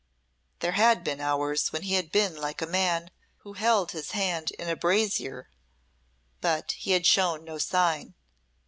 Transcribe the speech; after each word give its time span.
There 0.61 0.71
had 0.71 1.03
been 1.03 1.21
hours 1.21 1.71
when 1.71 1.83
he 1.83 1.93
had 1.93 2.11
been 2.11 2.35
like 2.35 2.59
a 2.59 2.65
man 2.65 3.11
who 3.41 3.53
held 3.53 3.91
his 3.91 4.13
hand 4.13 4.49
in 4.57 4.67
a 4.67 4.75
brazier, 4.75 5.51
but 6.41 6.71
he 6.71 6.93
had 6.93 7.05
shown 7.05 7.43
no 7.43 7.59
sign. 7.59 8.15